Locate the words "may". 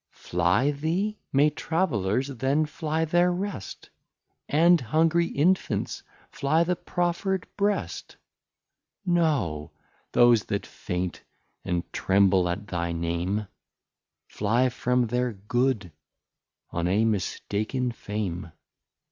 1.31-1.51